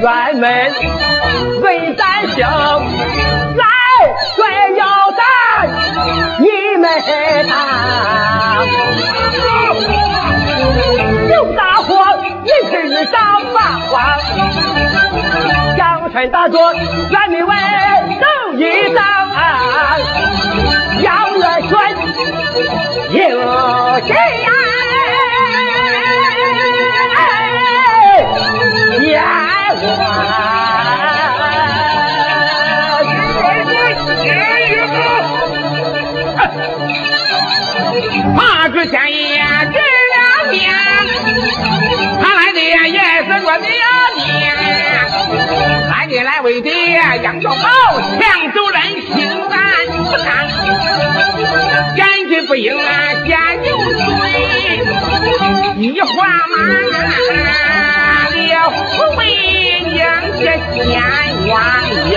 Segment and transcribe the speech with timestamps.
[0.00, 0.72] 辕门
[1.62, 2.36] 为咱生，
[3.56, 3.64] 来
[4.36, 4.38] 摔
[4.76, 5.22] 腰带，
[6.38, 6.46] 你
[6.78, 6.88] 们
[7.48, 7.52] 打。
[11.28, 11.88] 有大火，
[12.44, 13.16] 一日当
[13.52, 13.90] 八荒。
[15.76, 16.72] 江山大作，
[17.10, 17.52] 辕门为
[18.20, 18.62] 走一
[18.94, 19.00] 遭。
[21.02, 21.06] 杨
[21.38, 21.94] 元帅
[23.10, 23.20] 有
[24.06, 24.14] 谁？
[38.36, 39.42] 马之前也
[39.72, 39.78] 这
[40.12, 40.18] 两
[40.52, 40.70] 天，
[42.22, 43.72] 他来的也是我的爹。
[45.90, 46.70] 俺爹来为的
[47.22, 47.56] 杨小宝，
[48.20, 48.82] 抢走人
[49.14, 49.16] 心
[49.48, 49.58] 肝
[50.04, 50.12] 不
[51.96, 52.76] 干，赶紧不应
[53.26, 54.04] 家有罪，
[55.76, 56.56] 你话马
[58.36, 59.20] 也不为
[59.94, 59.96] 娘
[60.38, 60.44] 家
[60.74, 60.76] 牵
[61.46, 61.50] 冤
[62.12, 62.14] 忧。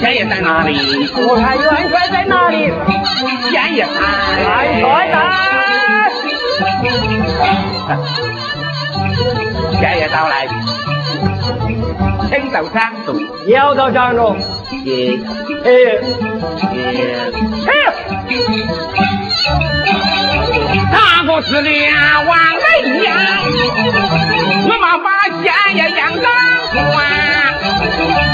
[0.00, 0.70] 县爷在哪里？
[1.16, 2.70] 我看元帅在哪里？
[3.50, 3.88] 县爷元
[4.80, 5.18] 帅在。
[9.78, 10.48] 县爷到来，
[12.28, 13.16] 请到长中，
[13.46, 14.36] 要到长中。
[14.84, 15.18] 也，
[15.64, 15.70] 哎，
[16.72, 16.76] 也，
[17.66, 17.70] 哎，
[20.90, 21.86] 大公司里
[22.26, 22.64] 往来
[23.04, 23.08] 呀，
[24.64, 25.06] 我们把
[25.42, 25.44] 钱
[25.74, 26.26] 也养长
[26.92, 26.96] 官。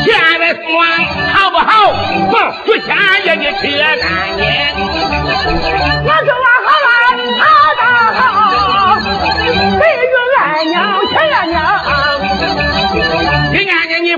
[0.05, 0.07] 现
[0.39, 0.61] 在说
[1.33, 1.67] 好不好？
[2.31, 2.35] 哼，
[2.65, 2.89] 说钱
[3.25, 3.99] 也得吃干
[4.37, 4.41] 净。
[6.05, 6.47] 我说我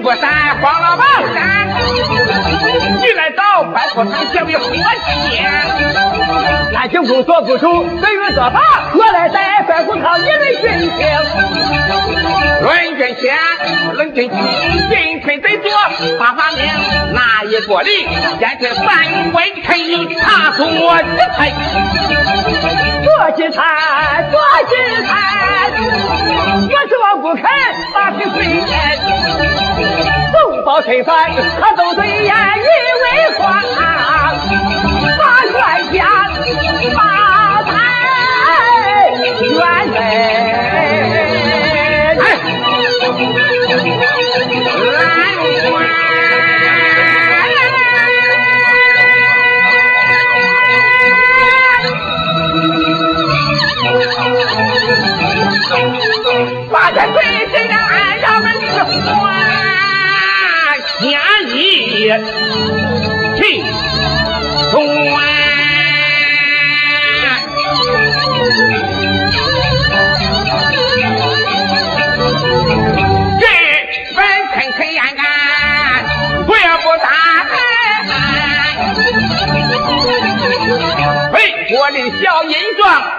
[0.08, 0.24] 今年呢你不散，
[0.62, 1.38] 慌了忙山，
[3.02, 4.80] 你来找快不堂交与火线。
[6.72, 8.60] 南京公做不出，对于做法，
[8.94, 10.66] 我来带白虎堂，你们听
[10.96, 11.06] 听。
[12.62, 13.36] 论军前，
[13.94, 14.38] 论军前，
[14.88, 15.70] 进退得做
[16.18, 16.64] 八方命，
[17.12, 18.08] 哪一锅里，
[18.40, 21.04] 先是三关陈有他做之
[21.36, 21.52] 才，
[23.18, 23.60] 做之才，
[24.30, 24.38] 做
[24.68, 24.72] 之
[25.02, 25.10] 才，
[26.68, 27.42] 我说不肯
[27.92, 28.70] 把皮碎天，
[30.30, 31.28] 纵报陈犯，
[31.60, 32.66] 他都对言以
[33.02, 33.06] 为
[33.36, 33.60] 话，
[35.18, 35.58] 把冤
[35.92, 35.98] 家
[36.94, 36.98] 把
[37.64, 37.68] 财
[39.40, 39.58] 冤
[39.94, 39.96] 来。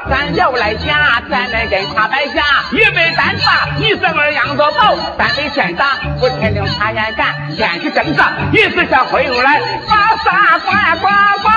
[0.09, 2.41] 咱要来家，咱来跟他白家
[2.71, 3.69] 也没办法。
[3.77, 7.27] 你生儿养着宝，咱得先打，不肯定他愿干。
[7.55, 11.13] 先是挣扎，一直想回屋来，把啥管管
[11.43, 11.48] 管。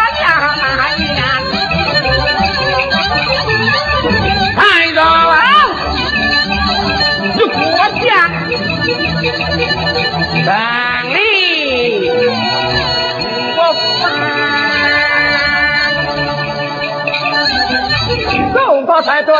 [19.02, 19.34] 才对，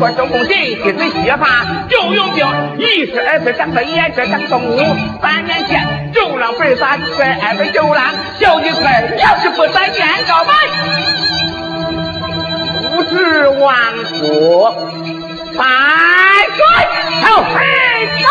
[0.00, 2.44] 我周公瑾，一嘴血发，就用兵
[2.78, 4.76] 一十二岁长得也是长动物。
[5.22, 8.04] 三年前周郎被杀，在二百九郎
[8.38, 10.52] 小弟快，要是不三年告白，
[12.90, 13.72] 不知王
[14.18, 14.74] 府
[15.56, 15.64] 百
[16.50, 16.58] 岁
[17.22, 17.54] 头黑
[18.20, 18.26] 走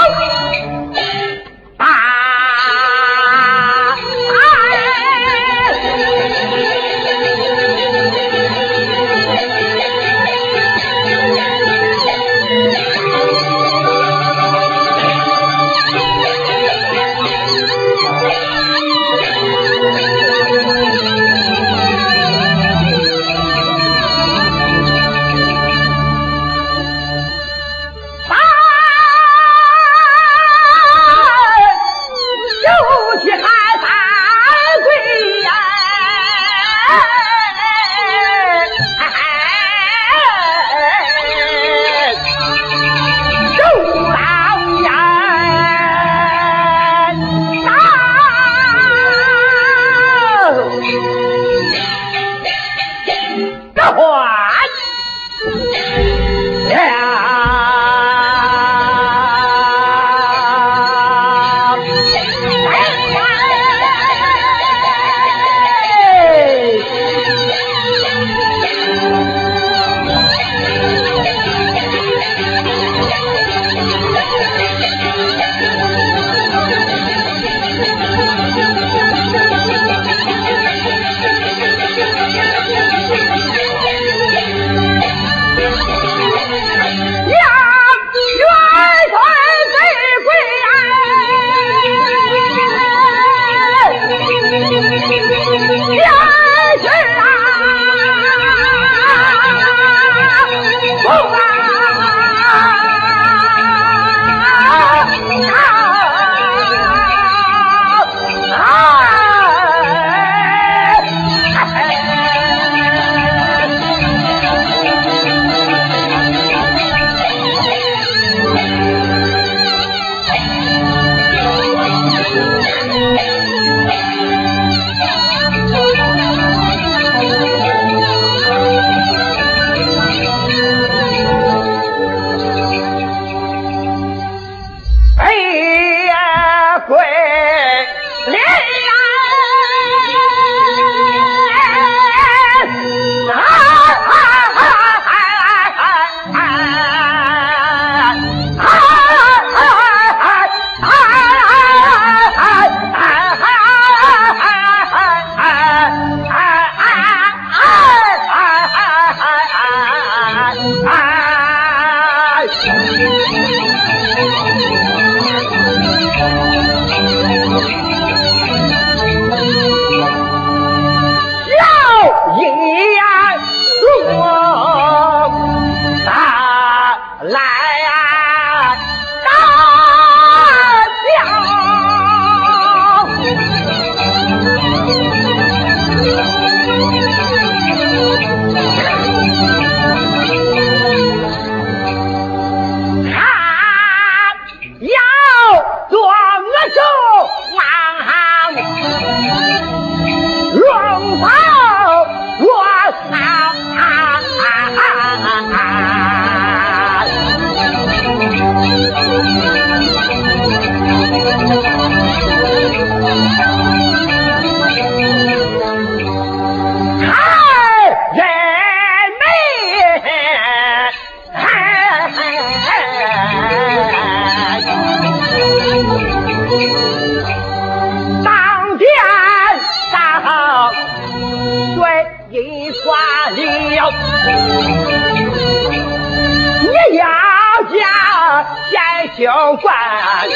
[240.24, 240.30] 关，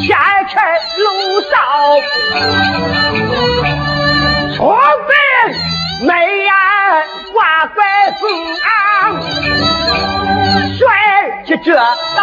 [0.00, 0.16] 先
[0.48, 0.54] 开
[0.98, 1.06] 路
[1.50, 1.54] 哨，
[4.56, 5.10] 出门
[6.06, 6.50] 没眼
[7.32, 7.78] 挂白
[8.18, 8.20] 丝，
[10.78, 10.80] 甩
[11.46, 11.68] 起这
[12.16, 12.20] 刀，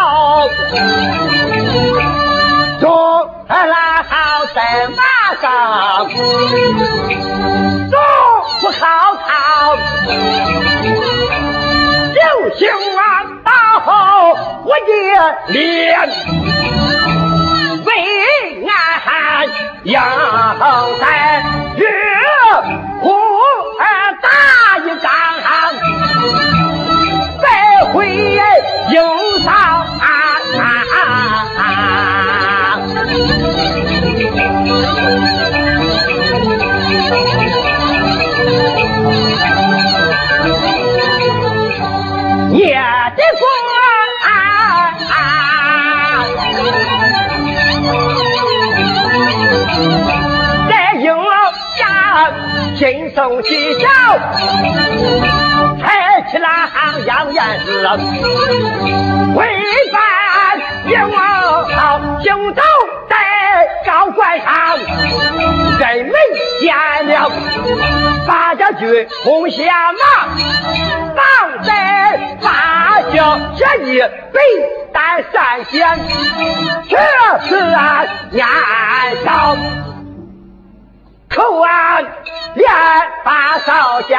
[2.80, 2.86] 中
[3.48, 3.76] 来
[4.08, 4.58] 好在
[4.90, 5.02] 马
[5.42, 5.48] 上，
[7.90, 7.96] 走
[8.62, 8.82] 不好
[9.16, 9.28] 逃，
[12.14, 12.18] 就
[12.58, 12.99] 兴啊大后
[14.70, 14.92] 我的
[15.48, 15.98] 脸，
[17.84, 17.90] 为
[18.64, 19.50] 俺
[19.86, 19.98] 要
[21.00, 21.04] 在
[52.80, 53.80] 下亲手起手，
[55.82, 57.86] 抬起来行杨延子，
[59.36, 59.46] 为
[59.92, 60.02] 犯
[60.88, 62.62] 营好行走
[63.10, 63.18] 在
[63.86, 64.78] 高官上，
[65.78, 66.14] 人们
[66.62, 66.74] 见
[67.08, 67.30] 了
[68.26, 70.00] 八家军红下马，
[71.16, 74.00] 绑在八角这一
[74.32, 74.40] 北
[74.94, 76.00] 单山县，
[76.88, 76.98] 这
[77.46, 78.48] 是俺年
[79.26, 79.58] 少。
[81.30, 82.04] 口岸
[82.56, 82.68] 连
[83.24, 84.16] 把少小心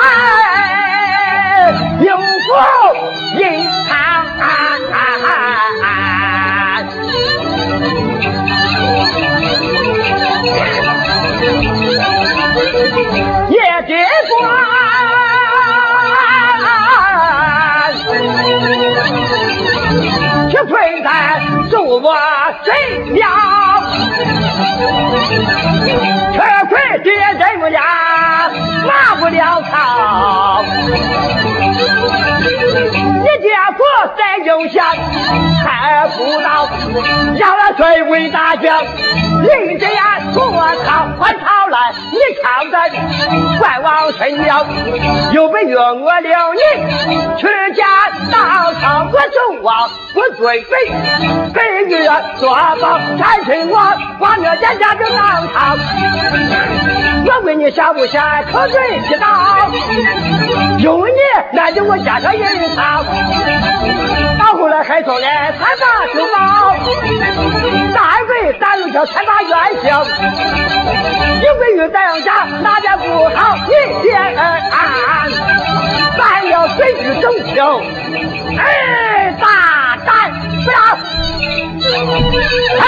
[0.00, 0.02] 哎，
[2.00, 2.48] 应付
[3.38, 3.42] 银
[3.88, 3.90] 行。
[13.50, 13.92] 也得
[14.28, 14.38] 管，
[20.50, 21.08] 却困在
[21.70, 22.06] 手我
[22.64, 22.68] 身
[23.14, 23.20] 边。
[26.32, 26.72] 吃亏
[27.12, 27.80] 也忍不了，
[28.86, 29.74] 骂不了他。
[32.72, 33.84] 你家国
[34.16, 34.84] 在右下，
[35.64, 36.68] 还不到，
[37.36, 38.82] 让俺追为大将。
[39.42, 39.86] 人家，
[40.32, 40.52] 说
[40.84, 42.76] 他还逃来，你看着
[43.58, 44.64] 怪王春鸟，
[45.32, 46.60] 又被约我了你，
[47.38, 47.84] 去见
[48.30, 50.70] 当朝我就往我追北，
[51.54, 52.06] 北日
[52.38, 53.74] 做保战胜我，
[54.18, 55.18] 光我家家就当
[55.52, 55.76] 朝。
[57.26, 59.68] 我问你下不下口水去打？
[60.78, 61.12] 有你，
[61.52, 63.02] 那就我家上人他。
[64.38, 66.38] 到后来还说来参加就报，
[67.94, 69.50] 大鬼打又叫参加元
[69.82, 70.04] 宵，
[71.44, 73.56] 有鬼与咱家哪家不好？
[73.66, 74.38] 你别看，
[76.18, 77.24] 咱要水之正
[77.54, 77.82] 秋，
[78.58, 79.46] 哎，大
[80.04, 80.08] 胆
[80.64, 80.78] 不要，
[82.80, 82.82] 哎，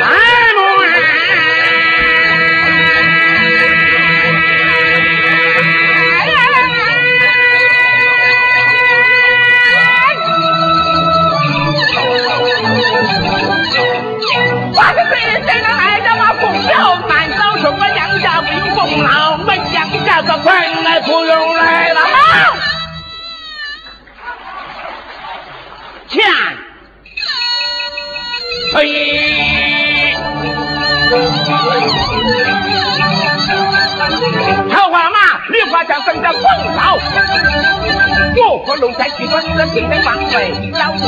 [0.00, 0.06] 哎
[0.54, 0.86] 母啊！
[38.68, 41.02] 我龙山去管这新的方位，老子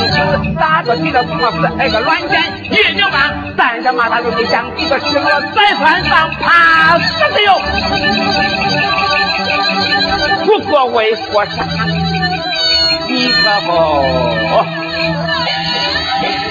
[0.59, 2.41] 打着你的什么是那个软件，
[2.71, 7.61] 一牛马，三着马他就得想一个石螺在船上爬死的哟。
[10.43, 11.63] 不过为国杀，
[13.07, 13.69] 你可不，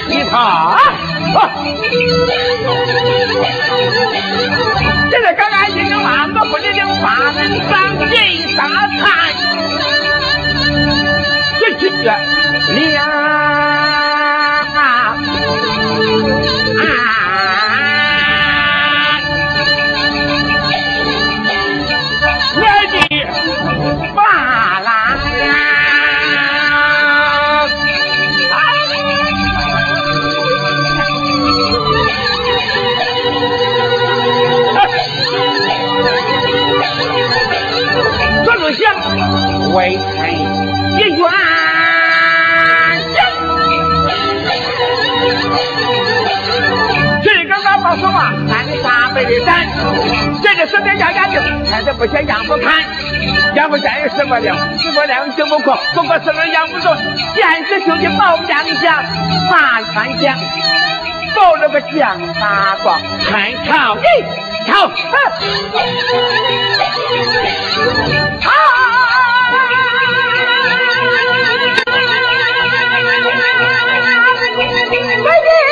[0.08, 0.78] 你怕？
[5.10, 6.56] 这个刚刚一牛马，我不
[50.70, 52.74] 这个身边要讲究，看着不像养不看，
[53.56, 56.94] 养不见有什么料，什么量就不过，不过是人养不着，
[57.34, 59.02] 见着就去保养一下，
[59.50, 60.38] 饭饭香，
[61.34, 63.96] 保了个酱大瓜，看瞧，
[64.66, 64.88] 瞧，
[68.40, 68.50] 好。
[75.22, 75.69] 这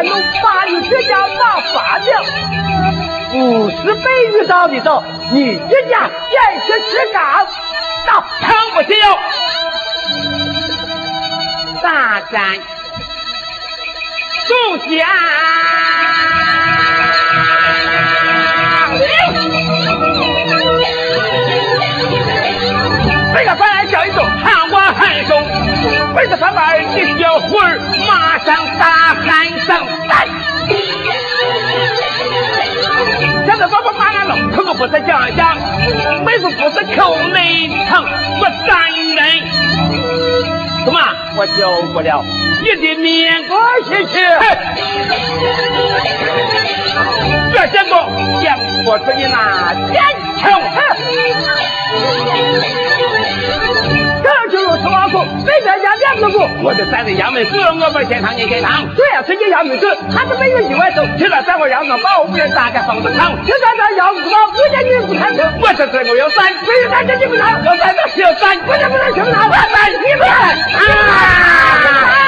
[0.00, 2.22] 往陆延龙把你这家把发掉，
[3.32, 7.46] 不是北玉岛的到，你这家先去吃岗，
[8.06, 9.18] 到成不了。
[11.82, 12.58] 大战
[14.46, 14.88] 主将，
[23.34, 25.69] 这个本来叫一种看我汉手。
[26.16, 29.68] 为了他把你小会儿马上打喊声
[30.08, 30.26] 来。
[33.46, 35.56] 现在把我马上弄，可我不是讲讲，
[36.24, 38.04] 每次不是口内疼，
[38.40, 39.18] 我担人。
[40.84, 40.98] 怎么？
[41.36, 42.24] 我救不了
[42.60, 43.08] 你的命。
[43.48, 43.54] 我
[43.88, 44.14] 谢谢。
[47.52, 47.92] 别想过
[48.42, 48.44] 想
[48.84, 49.34] 不出你那
[49.92, 49.94] 钱
[50.38, 50.42] 穷。
[55.44, 58.86] 北边家两个股，我就站在衙门口，我不先上你给堂。
[58.94, 61.02] 对呀，直接衙门口，他是没有意外走。
[61.18, 65.42] 听到三个衙门把我们人打在房子场，听到咱要不知道，我家你不看车。
[65.60, 70.30] 我这这我有伞，没有三这你不拿，有伞是有三，我这不能听他，我三你不来
[70.78, 72.19] 啊！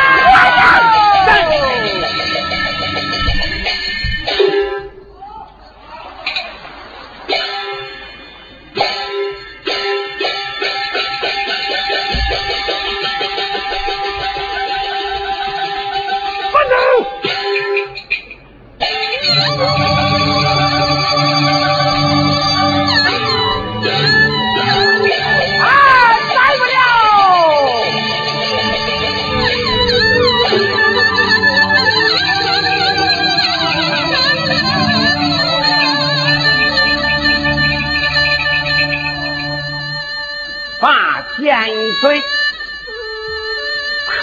[41.53, 41.69] 千
[42.01, 42.23] 岁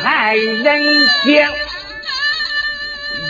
[0.02, 0.82] 太人
[1.24, 1.48] 情，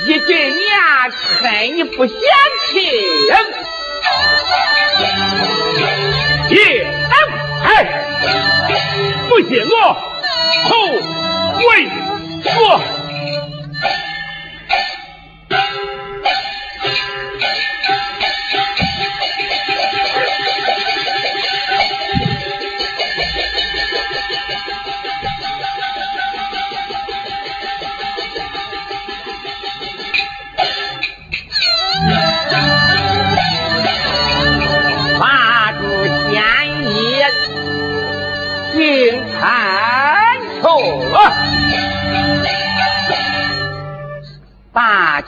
[0.08, 2.16] 一句娘恨你不嫌
[2.72, 2.82] 亲，
[6.50, 6.88] 也
[7.66, 7.68] 哎，
[9.28, 9.76] 不信我
[10.64, 10.70] 后
[11.68, 11.68] 为
[12.46, 12.99] 我。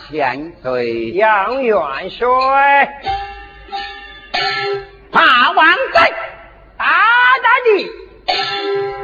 [0.10, 1.78] 千岁杨元
[2.10, 3.02] 帅，
[5.12, 6.12] 大王在，
[6.78, 6.86] 大
[7.44, 7.68] 大的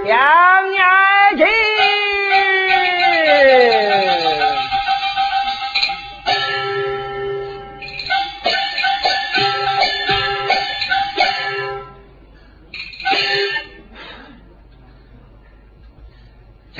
[0.06, 1.67] 杨元吉。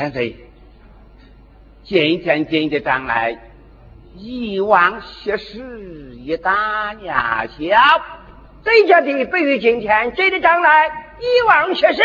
[0.08, 0.36] 千岁，
[1.84, 3.38] 见见见的将来。
[4.16, 7.58] 一往昔时，一大压小。
[8.64, 10.88] 这家的不于今天，这的将来，
[11.20, 12.04] 一往昔时，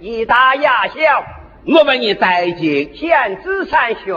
[0.00, 0.94] 一大压小。
[1.66, 4.14] 我问你，在今天子三选，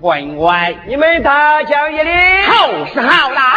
[0.00, 2.10] 婚外，你们大将一礼，
[2.42, 3.54] 好是好啦。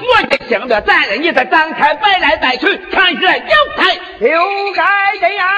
[0.00, 3.44] 我就想着咱人，你这张开摆来摆去，看起来有
[3.76, 5.48] 才，就该这样。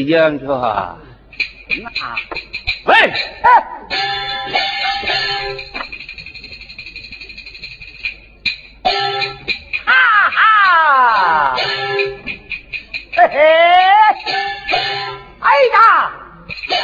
[0.00, 0.98] 杨哥，
[1.68, 1.90] 那
[2.86, 2.94] 喂，
[3.42, 3.46] 哈，
[13.14, 13.36] 嘿嘿，
[15.40, 15.76] 哎呀，
[16.70, 16.74] 哎，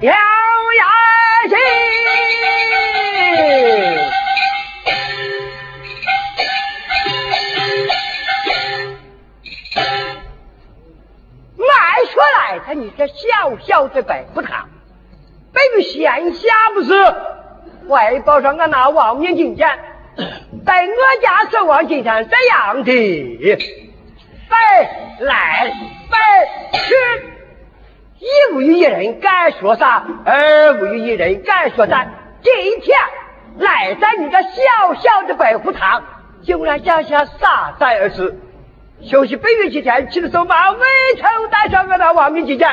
[0.00, 0.14] 杨
[0.76, 0.84] 元
[1.48, 1.54] 庆，
[11.68, 14.68] 按说来，他你这小小的白虎堂，
[15.52, 16.92] 对于县下不是
[17.88, 19.68] 外报上俺那王明进见。
[20.66, 22.92] 在我家守望金山这样的，
[24.48, 24.58] 本
[25.26, 25.72] 来
[26.10, 26.18] 本
[26.80, 26.94] 是
[28.20, 32.06] 一无一人敢说啥，二无一人敢说啥。
[32.42, 32.52] 今
[32.82, 32.98] 天
[33.56, 36.04] 来在你这小小的白虎堂，
[36.42, 38.38] 竟然想下撒在而死。
[39.02, 40.78] 休息半月期间，起手把尾
[41.18, 42.68] 头带上我那亡命几件，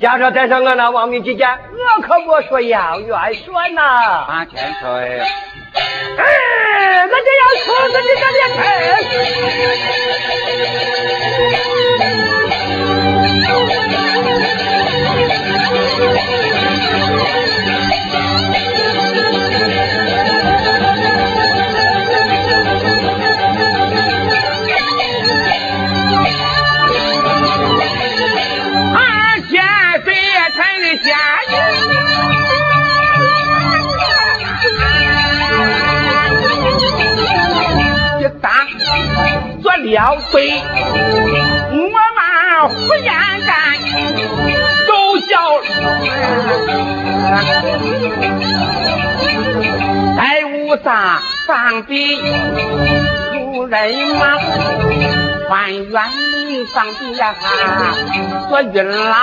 [0.00, 4.26] 加上带上我那亡命几件，我可不说杨元帅呐。
[4.28, 4.88] 马千岁。
[6.18, 6.24] 哎，
[7.10, 8.20] 那就要出自你的
[13.40, 13.68] 二
[51.68, 51.92] 放的
[53.30, 53.76] 主人
[54.16, 54.22] 嘛，
[55.50, 55.92] 还原
[56.72, 57.34] 放的呀，
[58.48, 59.14] 做云老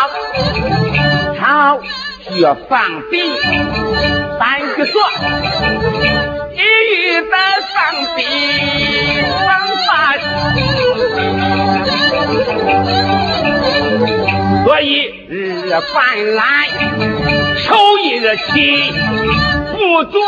[1.40, 1.80] 朝
[2.30, 3.14] 学放的，
[4.38, 5.02] 三句说，
[6.54, 7.36] 一语的
[7.74, 7.76] 放
[8.16, 8.18] 的。
[14.66, 14.88] 所以
[15.30, 16.44] 日饭来，
[17.64, 18.94] 抽一日气，
[19.72, 20.22] 不做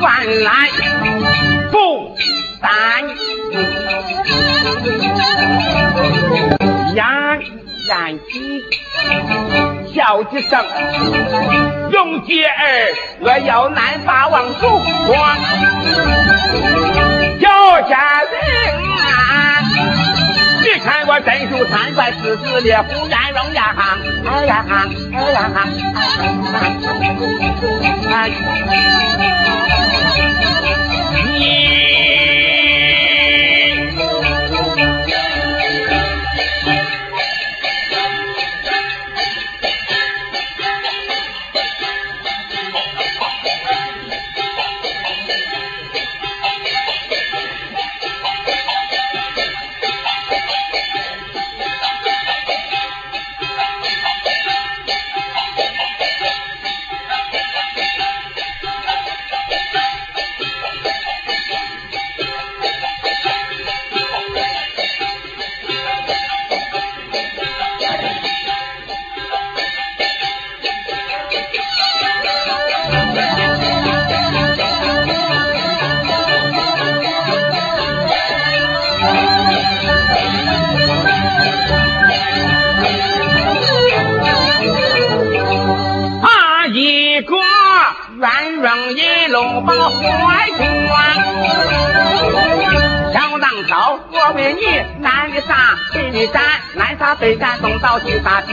[0.00, 0.50] 饭来
[2.58, 2.70] 不担
[6.94, 7.04] 言
[7.86, 8.64] 言几
[9.94, 10.64] 叫几声，
[11.92, 14.66] 用姐儿我要难把王祖
[15.06, 15.36] 光，
[17.40, 18.32] 叫家人。
[20.60, 25.56] 你看我镇守三怪四子烈虎烟龙呀哈，哎呀哈，哎呀哈，
[31.38, 32.17] 你。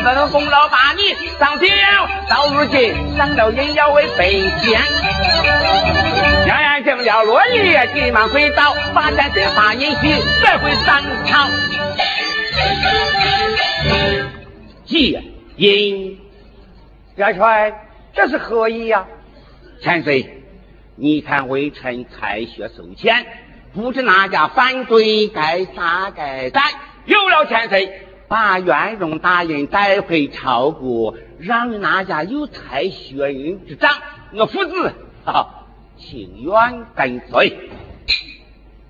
[0.06, 1.76] 西山，这个功劳把你上天，
[2.30, 4.80] 到如今上了阴要为北仙。
[6.48, 10.14] 杨元敬了落叶，急忙回到八山镇发银喜，
[10.44, 11.50] 再回山场。
[14.86, 15.24] 借
[15.58, 16.20] 银
[17.16, 17.74] 元帅，
[18.14, 19.08] 这是何意呀？
[19.82, 20.44] 千岁，
[20.96, 23.26] 你看微臣采血收钱，
[23.74, 26.64] 不知哪家反对，该杀该斩。
[27.06, 28.02] 有了千岁。
[28.28, 33.92] 把元荣大人带回朝国，让哪家有才学人之长，
[34.34, 34.94] 我父子
[35.26, 35.48] 啊，
[35.98, 37.70] 情愿跟随。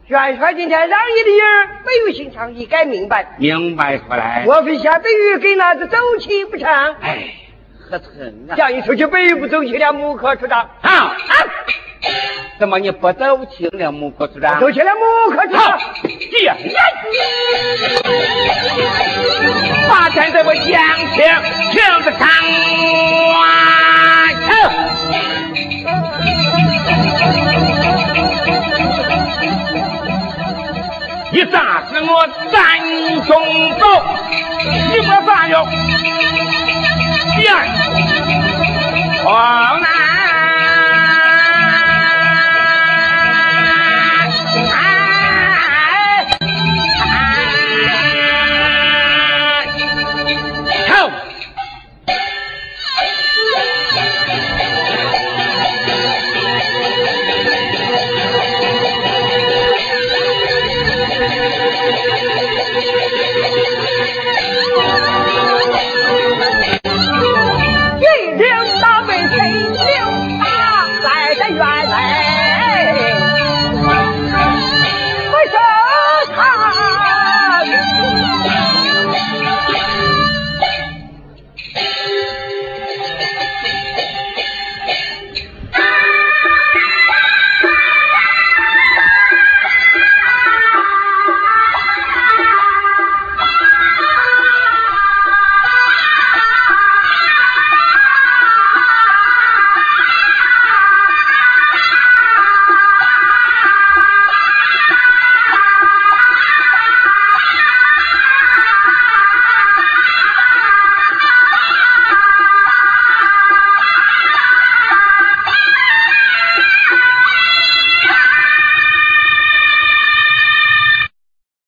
[0.07, 3.35] 元帅今天让你的人没有心肠，你该明白。
[3.39, 4.43] 明白回来。
[4.45, 6.69] 莫非下北狱给那子走起不成？
[7.01, 7.33] 哎，
[7.89, 8.55] 何曾啊？
[8.55, 10.61] 叫你出去北狱不走起了，木科处长。
[10.81, 11.15] 啊啊。
[12.59, 14.61] 怎么你不走起了木科处长？
[14.61, 15.79] 走起了木科处长。
[16.03, 16.55] 姐，
[19.89, 20.63] 把钱这个乡
[21.13, 21.23] 亲
[21.71, 22.27] 听着看
[31.31, 32.55] 你打死我三
[33.27, 33.31] 中
[33.77, 33.85] 走，
[34.93, 35.65] 你不咋样？
[37.43, 37.49] 呀，
[39.25, 40.14] 王南。